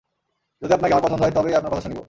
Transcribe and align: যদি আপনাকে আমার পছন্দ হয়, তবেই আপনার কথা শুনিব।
যদি 0.61 0.73
আপনাকে 0.73 0.93
আমার 0.93 1.05
পছন্দ 1.05 1.21
হয়, 1.21 1.31
তবেই 1.31 1.55
আপনার 1.55 1.71
কথা 1.71 1.81
শুনিব। 1.81 1.99